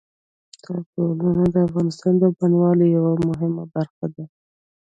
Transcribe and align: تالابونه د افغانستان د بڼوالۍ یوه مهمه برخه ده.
تالابونه 0.63 1.43
د 1.53 1.55
افغانستان 1.67 2.13
د 2.19 2.23
بڼوالۍ 2.37 2.87
یوه 2.97 3.13
مهمه 3.29 3.63
برخه 3.75 4.05
ده. 4.15 4.23